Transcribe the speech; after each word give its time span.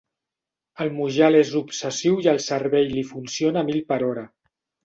El 0.85 0.89
Mujal 0.95 1.37
és 1.41 1.51
obsessiu 1.59 2.17
i 2.25 2.31
el 2.33 2.41
cervell 2.49 2.91
li 2.97 3.07
funciona 3.13 3.63
a 3.63 3.69
mil 3.71 3.81
per 3.93 4.03
hora. 4.09 4.29